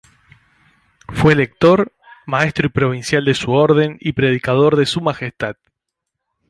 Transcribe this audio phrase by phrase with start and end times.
[1.09, 1.93] Fue lector,
[2.25, 5.57] maestro y provincial de su orden, y predicador de Su Majestad.